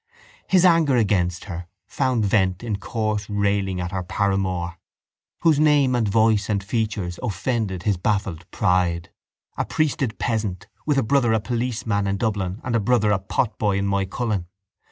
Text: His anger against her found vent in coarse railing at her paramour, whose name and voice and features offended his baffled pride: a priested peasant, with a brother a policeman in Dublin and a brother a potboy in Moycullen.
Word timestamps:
His 0.47 0.65
anger 0.65 0.95
against 0.97 1.43
her 1.45 1.67
found 1.85 2.25
vent 2.25 2.63
in 2.63 2.77
coarse 2.77 3.29
railing 3.29 3.79
at 3.79 3.91
her 3.91 4.01
paramour, 4.01 4.79
whose 5.41 5.59
name 5.59 5.93
and 5.93 6.07
voice 6.09 6.49
and 6.49 6.63
features 6.63 7.19
offended 7.21 7.83
his 7.83 7.97
baffled 7.97 8.49
pride: 8.49 9.11
a 9.59 9.63
priested 9.65 10.17
peasant, 10.17 10.65
with 10.87 10.97
a 10.97 11.03
brother 11.03 11.33
a 11.33 11.39
policeman 11.39 12.07
in 12.07 12.17
Dublin 12.17 12.59
and 12.63 12.75
a 12.75 12.79
brother 12.79 13.11
a 13.11 13.19
potboy 13.19 13.77
in 13.77 13.85
Moycullen. 13.85 14.47